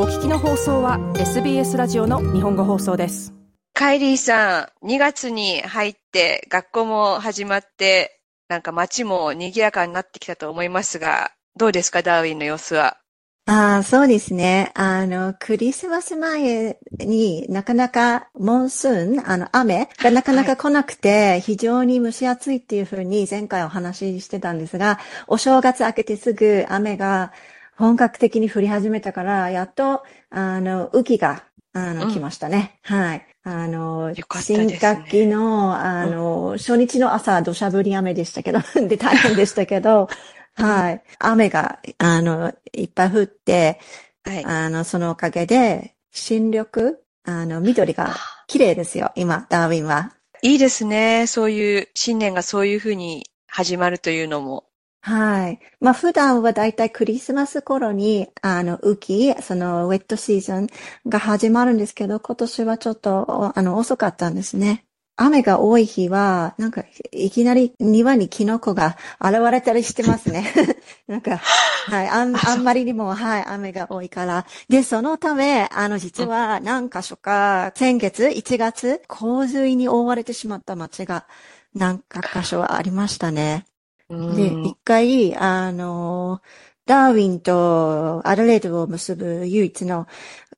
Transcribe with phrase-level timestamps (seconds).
[0.00, 3.34] お聞きの放送は SBS ラジオの日本語放送です。
[3.74, 12.98] カイリーさん2月に入って学校も始まってなんか街も賑やかになってきたと思いますがどうですかダーウィンの様子は？
[13.46, 14.70] ああ、そうですね。
[14.74, 27.32] あの、クリスマス前になかなかモンスーン、あの、雨がなかなか来なくて、非常に蒸し暑いっていうふうに前回お話ししてたんですが、お正月明けてすぐ雨が
[27.78, 32.80] 本格的に降り始めたから、やっと、あの、雨季が、あの、来ましたね。
[32.82, 33.26] はい。
[33.44, 40.08] あの、新学期の、あの、初日の朝、土砂降り雨でしたけど、 で、大変でしたけど、
[40.54, 41.02] はい。
[41.20, 43.78] 雨が、あの、いっぱい降って、
[44.24, 44.44] はい。
[44.44, 48.16] あの、そのおかげで、新緑、あの、緑が
[48.48, 50.14] 綺麗ですよ、今、ダーウィンは。
[50.42, 51.28] いいですね。
[51.28, 54.67] そういう、新年がそういうふうに始まるというのも。
[55.08, 55.58] はい。
[55.80, 60.66] まあ普段はだいたいクリスマス頃に、あの、雨季、そのウェットシーズン
[61.08, 64.84] が始まるんですけど、今年はちょっと、あの、遅かったんですね。
[65.16, 70.52] 雨が多い日は、なんか、いきなり庭にキノコが現れたりしてますね。
[71.08, 74.44] なんか、はい、あん、あんまりにも、はい、雨が多いから。
[74.68, 81.26] で、そのため、あの、実は何箇所か、先月、1月、洪水に覆われてしまった街が
[81.74, 83.64] 何か箇所ありましたね。
[84.08, 86.40] で、一回、あの、
[86.86, 90.06] ダーウィンとアドレードを結ぶ唯一の、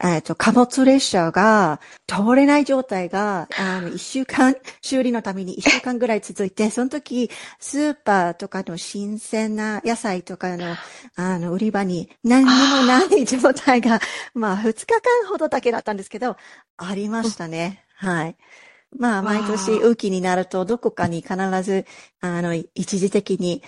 [0.03, 7.29] えっ、と、貨物列車が通れない状態が、あの、一週間、 修理のために一週間ぐらい続いて、その時、
[7.59, 10.77] スーパーとかの新鮮な野菜とかの、
[11.17, 14.01] あの、売り場に何にもない状態が、
[14.33, 16.37] まあ、二日間ほどだけだったんですけど、
[16.77, 17.85] ありましたね。
[17.97, 18.37] はい。
[18.99, 21.87] まあ、毎年雨季になると、どこかに必ず、
[22.21, 23.63] あの、一時的に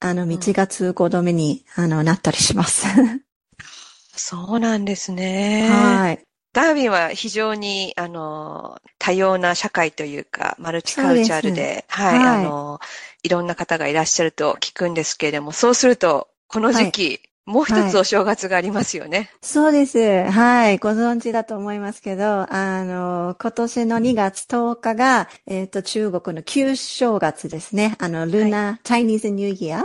[0.00, 2.86] あの、道が通行止めに、あの、なったりします。
[4.14, 5.68] そうなんですね。
[5.70, 6.20] はい。
[6.52, 12.80] ダーウィンは非常に、あの、多様な社会というか、マルチカルチャルで、ではい、はい、あの、
[13.22, 19.98] いろんな方がいらっしゃると聞くんですけれども、そうすると、この時期、もう一つお正月がありますよね、はい、そうです。
[20.30, 20.78] はい。
[20.78, 27.96] ご存知だと思いますけど、あの、今年の2月10日が、えっ、ー、と、中国の旧正月ですね。
[27.98, 29.82] あの、ルナ、はい、チャイニーズニューイヤー。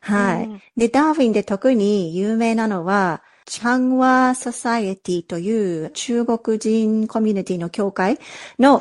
[0.00, 0.62] はい、うん。
[0.76, 8.18] で、ダーウィンで特に有名なのは、チャンワソサエティという中国人コミュニティの教会
[8.58, 8.80] の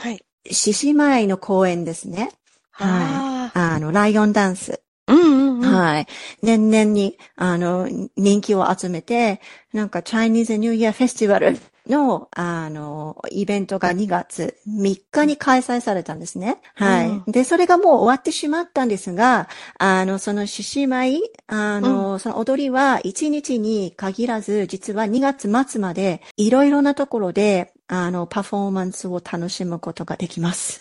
[0.50, 2.32] 獅子舞の公演ですね。
[2.72, 3.58] はい。
[3.60, 4.82] あの、ライオンダンス。
[5.08, 6.08] うんうんうん、はい。
[6.42, 9.42] 年々に、あの、人気を集めて、
[9.74, 16.62] なんか、チャイニーズニューイヤーフェスティバルの、あの、イベントが2月3日に開催されたんですね。
[16.76, 17.10] はい。
[17.10, 30.80] うん、で、それがもう終わってしまったんですが、あの、その獅子舞、あの、うん、その踊りは1日に限らず、実は2月末まで、いろいろなところで、あの、パフォーマンスを楽しむことができます。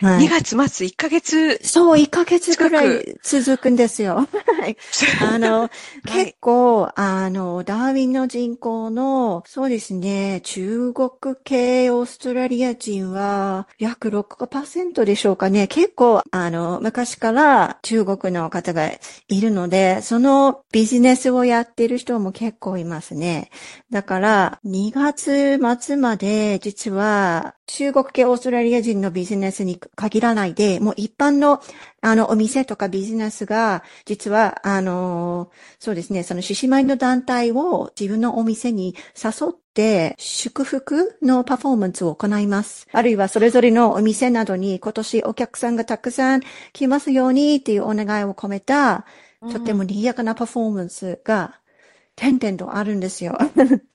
[0.00, 1.60] はい、2月末、1ヶ月。
[1.62, 4.28] そう、1ヶ月ぐらい続くんですよ。
[5.22, 5.70] あの、
[6.06, 11.10] 結構、あの、ダーウィンの人口の、そうですね、中国
[11.44, 15.68] 系オーストラリア人は約6%でしょうかね。
[15.68, 18.90] 結構、あの、昔から中国の方が
[19.28, 23.50] いるので、そのビジネスをやってる人も結構いますね。
[23.90, 31.60] だから、2月末まで、実は、中国系オーストラリア人のビジネスに限らないで、もう一般の、
[32.00, 42.86] あの、お店とかビジネスが、実は、あの、そうですね、その獅子舞の団体を自分のお店に誘って、祝福のパフォーマンスを行います。
[42.92, 46.40] あるいはそれぞれのお店などに今年お客さんがたくさん
[46.72, 49.06] 来ますようにっていうお願いを込めた、
[49.48, 51.60] とても賑やかなパフォーマンスが
[52.16, 53.36] 点々とあるんですよ。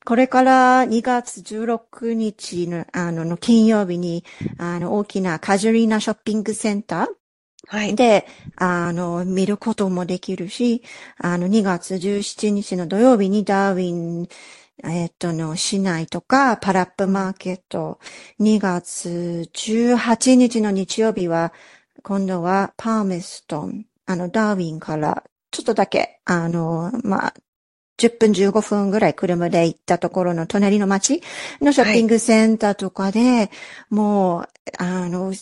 [0.06, 4.24] これから2月16日の、あの、の金曜日に、
[4.58, 7.08] あの、大きなカジュリーナショッピングセンター、
[7.68, 7.96] はい。
[7.96, 10.82] で、あの、見ることもできるし、
[11.18, 14.28] あの、2月17日の土曜日にダーウィン、
[14.84, 18.00] えっとの、市内とか、パラップマーケット、
[18.40, 21.54] 2月18日の日曜日は、
[22.02, 27.34] 今度はパーメストン、あの、ダーウィンから、ちょっとだけ、あの、まあ、
[28.00, 31.22] 10分15分ぐらい車で行ったところの隣の町
[31.62, 33.50] のショッピングセンターとかで、はい、
[33.90, 35.34] もう、あの、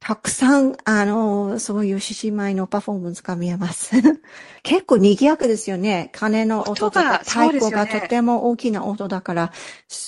[0.00, 3.92] たくさん、あの、そういう獅子舞のパフォーマンスが見えます。
[4.64, 6.10] 結構賑やかですよね。
[6.12, 9.52] 鐘の音とか、太鼓がとても大きな音だから、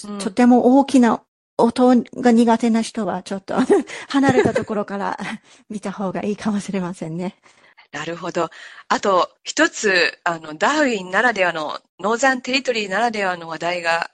[0.08, 1.22] うん、とても大きな
[1.56, 3.54] 音が苦手な人はちょっと
[4.08, 5.16] 離れたところから
[5.70, 7.36] 見た方がいいかもしれませんね。
[7.94, 8.50] なるほど。
[8.88, 14.10] あと、一つ、あの、ダーウィンならではの、ノーザンテリトリーならではの話題が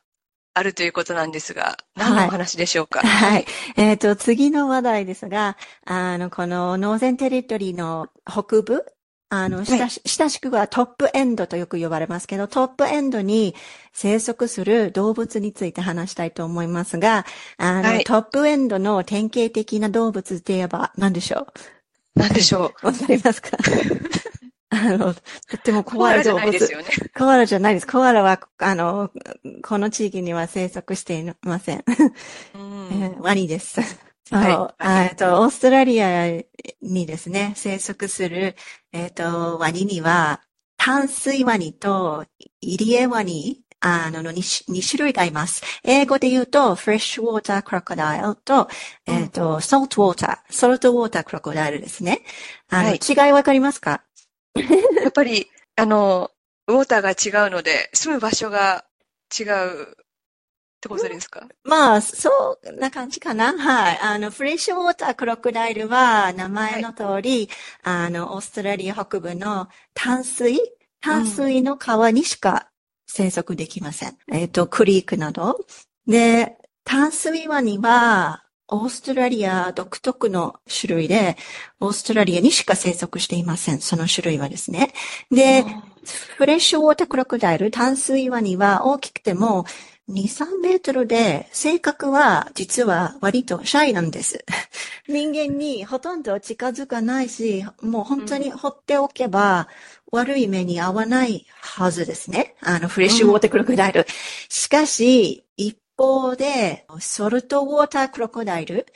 [0.53, 3.01] あるということなんですが、何のお話でしょうか？
[3.01, 3.47] はい。
[3.77, 5.57] えっ、ー、と、次の話題ですが、
[5.87, 8.85] あの、このノーゼンテリトリーの北部、
[9.31, 13.55] あの、親し親しくはトップエンドとよく呼ばれますけど、トップエンドに
[13.95, 17.25] 生息する動物について話したいと思いますが、
[17.57, 21.80] あの、はい、トップエンドの典型的な動物って言えば何でしょう？
[22.21, 22.87] 何でしょう？
[22.87, 23.51] わかりますか？
[24.73, 25.21] あの、と
[25.57, 25.83] っても。
[25.83, 26.87] コアラじゃないですよね。
[27.17, 27.87] コアラじゃないです。
[27.87, 29.11] コアラは、あの、
[29.63, 31.85] この地域には生息していません。
[32.55, 33.81] うん、ワニです。
[34.31, 35.09] はい。
[35.09, 36.27] えっと、オーストラリア
[36.83, 38.55] にですね、生息する、
[38.93, 40.41] えっ、と、ワニには、
[40.77, 42.25] 淡水ワニと
[42.61, 45.63] イリエワニ、あの、の 2, 2種類がいます。
[45.85, 48.69] 英語で言うと、フレッシュウォータークロコダイルと、
[49.07, 52.21] えっ、と、ソルトウォーター、ソルトウォータークロコダイルですね。
[52.69, 54.03] あの、はい、違いわかりますか？
[55.03, 56.31] やっぱり、あの、
[56.69, 58.85] ウォーターが違うので、住む場所が
[59.39, 59.95] 違うっ
[60.81, 61.47] てことですか？
[61.65, 63.57] まあ、そうな感じかな。
[63.59, 63.99] はい。
[64.03, 67.49] あの、フレッシュウォータークロコダイルは、名前の通り、
[67.83, 70.61] はい、あの、オーストラリア北部の淡水、
[71.01, 72.70] 淡水の川にしか
[73.13, 74.17] 生息できません。
[74.33, 75.67] えっ、ー、と、クリークなど。
[76.07, 81.37] で、淡水湾には、オーストラリア独特の種類で、
[81.81, 83.81] オーストラリアにしか生息していません。
[83.81, 84.93] その種類はですね。
[85.31, 85.65] で、
[86.37, 89.67] フレッシュウォータークロコダイル、淡水ワニは大きくても
[90.09, 94.45] 2、3メートルで、性格は実は割とシャイなんです。
[95.09, 99.69] 人間にほとんど近づかないし、もう本当に放っておけば、
[100.13, 102.57] 悪い目に遭わないはずですね。
[102.61, 104.07] あの、フレッシュウォータークロコダイル。
[104.49, 105.50] しかし、一
[106.01, 108.87] 方で、ソルトウォータークロコダイル。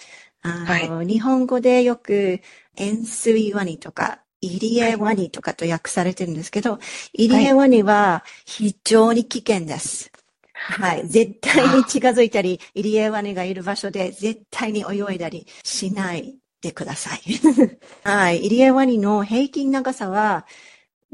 [0.41, 0.59] あ
[0.89, 2.41] の、はい、日本語でよく
[2.77, 6.79] 塩水ワニとか、イリエワニとかと訳されてるんですけど、
[7.13, 10.11] イリエワニは非常に危険です。
[10.55, 11.07] はい。
[11.07, 17.21] 絶対に近づいたり、イリエワニがいる場所で絶対に泳いだりしないでください。
[18.03, 18.47] はい。
[18.47, 20.47] イリエワニの平均長さは、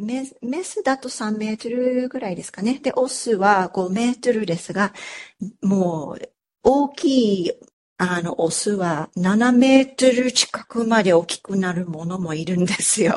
[0.01, 2.81] メスメスだと3メートルぐらいですかね。
[2.83, 4.93] で、オスは5メートルですが、
[5.63, 6.23] もう、
[6.63, 7.53] 大きい
[8.03, 13.13] あの、オスは7メートル近くまで大きくなるものもいるんですよ。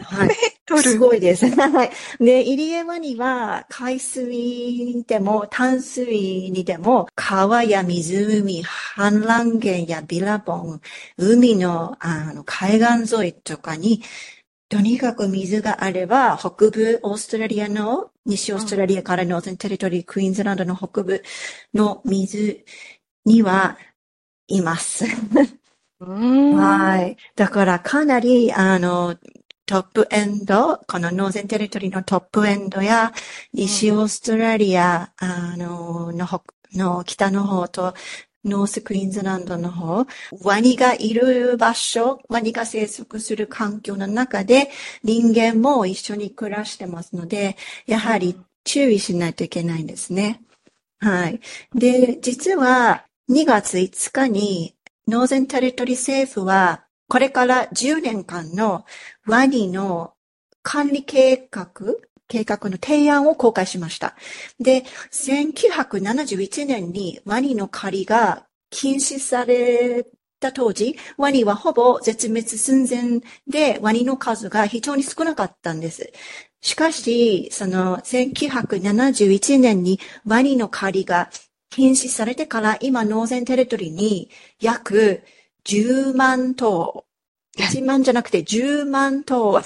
[0.00, 1.46] 7メートル、はい、すごいです。
[1.54, 1.90] はい。
[2.18, 10.80] で、イリエワニは海水でも淡水にでも川や湖、氾濫源やビラボン、
[11.18, 14.02] 海のあの海岸沿いとかに
[14.68, 21.22] とにかく水があれば、北部オーストラリアの、西オーストラリアからノーゼンテリトリー、クイーンズランドの北部
[21.74, 22.64] の水
[23.24, 23.78] には、
[24.48, 25.04] います。
[26.00, 27.16] はい。
[27.36, 29.16] だからかなり、あの、
[29.66, 33.12] トップエンド、このノーゼンテリトリーのトップエンドや、
[33.52, 36.26] 西オーストラリア、あの、の、
[36.72, 37.94] の北の方と、
[38.44, 40.06] ノースクイーンズランドの方、
[40.42, 44.70] ワニがいる場所、ワニが生息する環境の中で
[45.02, 47.56] 人間も一緒に暮らしてますので、
[47.86, 50.40] やはり注意しないといけないんですね。
[51.00, 51.40] はい。
[51.74, 54.74] で、実は2月5日に
[55.06, 58.84] ノーゼンテリトリ政府はこれから10年間の
[59.26, 60.12] ワニの
[60.62, 61.72] 管理計画、
[62.28, 64.14] 計画の提案を公開しました。
[64.60, 70.06] で、1971年にワニの狩りが禁止され
[70.40, 76.12] た当時、ワニはほぼ絶滅寸前でワニの数が非常に少なかったんです。
[76.60, 81.30] しかし、その1971年にワニの狩りが
[81.70, 85.22] 禁止されてから今、ノーゼンテレトリーに約
[85.64, 87.04] 10万頭、
[87.58, 89.60] 1万じゃなくて10万頭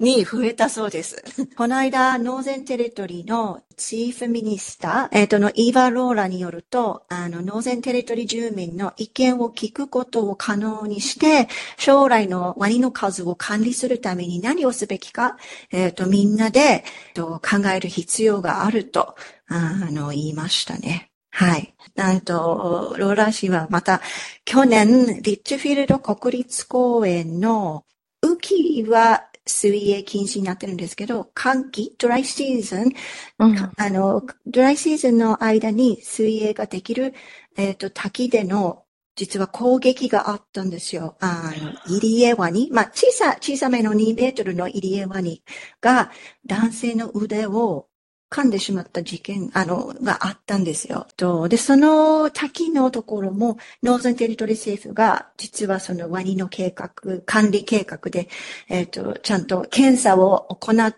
[0.00, 1.22] に増えたそうです。
[1.56, 11.48] この間、ノーゼンテレトリーのチーフミニスター、えっ、ー、とのイーバ・ローラによると、あの、ノーゼンテレトリー住民の意見を聞くことを可能にして、
[11.78, 15.36] 将来のワニの数を管理するために何をすべきか、
[15.70, 16.84] えっ、ー、と、みんなで、
[17.14, 19.14] と考える必要があると、
[19.46, 21.10] あの、言いましたね。
[21.38, 21.74] はい。
[21.94, 24.00] なんと、ローラ氏はまた、
[24.46, 27.84] 去年、リッチフィールド国立公園の
[28.22, 32.92] 雨季は水泳禁止になってるんですけど、寒季、ドライシーズン、
[33.38, 37.12] うん、あの、ドライシーズンの間に水泳ができる、
[37.58, 41.18] えっ、ー、と、滝での実は攻撃があったんですよ。
[41.20, 42.70] あの、イリエワニ。
[42.72, 45.42] まあ、小さ、小さめの2メートルのイリエワニ
[45.82, 46.10] が
[46.46, 47.88] 男性の腕を
[48.30, 51.06] 噛んでしまった事件、あの、があったんですよ。
[51.16, 58.28] と、で、その滝のところも、ノーザンテリトリー政府が、実はそのワニの計画、管理計画で、
[58.68, 60.96] えっ、ー、と、ちゃんと検査を行っ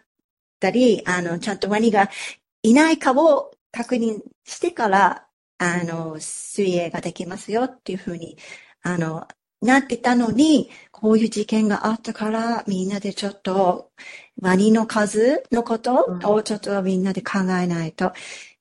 [0.59, 2.09] たり、あの、ちゃんとワニが
[2.63, 5.27] いないかを確認してから、
[5.59, 8.39] あの、水泳ができますよっていうふうに、
[8.83, 9.27] あの、
[9.61, 13.91] なってたのに、こういう事件があったから、みんなでちょっと、
[14.41, 18.13] ワニの数のことをちょっとみんなで考えないと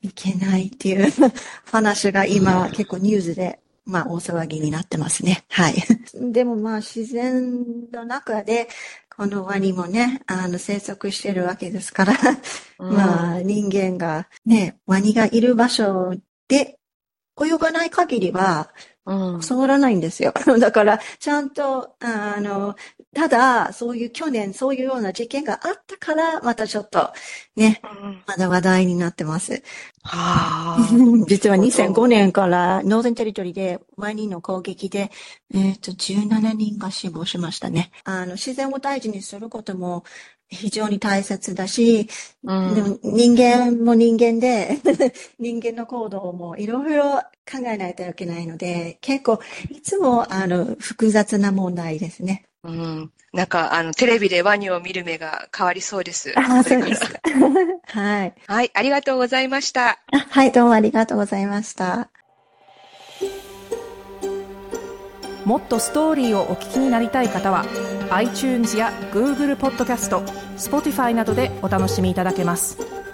[0.01, 1.11] いけないっていう
[1.71, 5.45] 話が今結構ニュースで、まあ大騒ぎになってますね。
[5.49, 5.75] はい。
[6.13, 8.67] でもまあ自然の中で、
[9.15, 12.13] このワニもね、あの生息してるわけですから
[12.77, 16.13] まあ人間がね、ワニがいる場所
[16.47, 16.77] で
[17.43, 18.69] 泳がない限りは、
[19.07, 20.33] うん、触らないんですよ。
[20.59, 22.75] だから、ちゃんと、あの、
[23.15, 27.13] ただ、そういう去年、そういうような事件があったから、またちょっと、
[27.55, 29.63] ね、うん、まだ話題になってます。
[30.03, 30.87] はあ、
[31.27, 35.09] 実は2005年からノーゼンテリトリーでワニの攻撃で、
[35.53, 37.91] えっ、ー、と、17人が死亡しましたね。
[38.03, 40.03] あの、自然を大事にすることも、
[40.49, 42.07] 非常に大切だし、
[42.43, 44.79] うん、でも人間も人間で
[45.39, 49.39] 人間の行動もいろいろ考えないといけないので、結構
[49.69, 52.43] いつもあの複雑な問題ですね。
[52.63, 53.11] うん。
[53.33, 56.33] なんか、あの、テレビでワニを見る目が変わりそうです。
[56.35, 57.19] あ、そうですか。
[57.85, 58.33] はい。
[58.47, 59.99] はい、ありがとうございました。
[60.29, 62.09] はい、どうもありがとうございました。
[65.45, 67.65] もっとストーリーをお聞きになりたい方は
[68.09, 70.19] iTunes や Google ポッドキャスト
[70.57, 73.06] Spotify などでお楽しみいただけます。